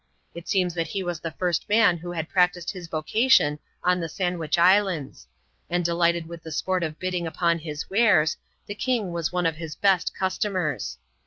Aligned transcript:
It 0.33 0.49
seems 0.49 0.73
that 0.73 0.87
he 0.87 1.03
was 1.03 1.19
the 1.19 1.29
first 1.29 1.69
man 1.69 1.97
who 1.97 2.11
had 2.11 2.27
practised 2.27 2.71
his 2.71 2.87
vocation 2.87 3.59
on 3.83 3.99
the 3.99 4.09
Sandwich 4.09 4.57
Is 4.57 4.83
lands; 4.83 5.27
and 5.69 5.85
delighted 5.85 6.25
with 6.25 6.41
the 6.41 6.51
sport 6.51 6.81
of 6.81 6.97
bidding 6.97 7.27
upon 7.27 7.59
his 7.59 7.87
wares, 7.87 8.35
the 8.65 8.73
king 8.73 9.11
was 9.11 9.31
one 9.31 9.45
of 9.45 9.57
his 9.57 9.75
best 9.75 10.15
customers. 10.17 10.97